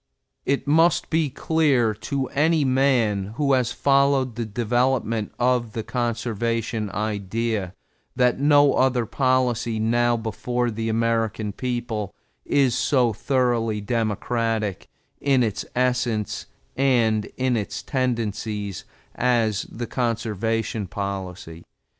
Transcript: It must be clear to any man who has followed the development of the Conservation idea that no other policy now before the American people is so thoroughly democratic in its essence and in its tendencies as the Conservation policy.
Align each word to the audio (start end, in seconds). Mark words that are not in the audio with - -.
It 0.47 0.65
must 0.65 1.11
be 1.11 1.29
clear 1.29 1.93
to 1.93 2.25
any 2.29 2.65
man 2.65 3.33
who 3.35 3.53
has 3.53 3.71
followed 3.71 4.33
the 4.33 4.47
development 4.47 5.31
of 5.37 5.73
the 5.73 5.83
Conservation 5.83 6.89
idea 6.89 7.75
that 8.15 8.39
no 8.39 8.73
other 8.73 9.05
policy 9.05 9.77
now 9.77 10.17
before 10.17 10.71
the 10.71 10.89
American 10.89 11.51
people 11.51 12.15
is 12.45 12.73
so 12.73 13.13
thoroughly 13.13 13.79
democratic 13.79 14.87
in 15.19 15.43
its 15.43 15.65
essence 15.75 16.47
and 16.75 17.25
in 17.37 17.55
its 17.55 17.83
tendencies 17.83 18.85
as 19.13 19.67
the 19.71 19.85
Conservation 19.85 20.87
policy. 20.87 21.63